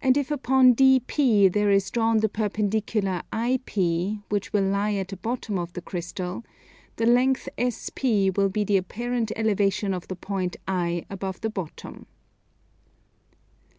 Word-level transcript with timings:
And 0.00 0.16
if 0.16 0.30
upon 0.30 0.74
DP 0.74 1.52
there 1.52 1.70
is 1.70 1.90
drawn 1.90 2.20
the 2.20 2.28
perpendicular 2.30 3.20
IP, 3.30 4.18
which 4.30 4.54
will 4.54 4.64
lie 4.64 4.94
at 4.94 5.08
the 5.08 5.18
bottom 5.18 5.58
of 5.58 5.74
the 5.74 5.82
crystal, 5.82 6.42
the 6.96 7.04
length 7.04 7.46
SP 7.60 8.32
will 8.34 8.48
be 8.48 8.64
the 8.64 8.78
apparent 8.78 9.30
elevation 9.36 9.92
of 9.92 10.08
the 10.08 10.16
point 10.16 10.56
I 10.66 11.04
above 11.10 11.42
the 11.42 11.50
bottom. 11.50 12.06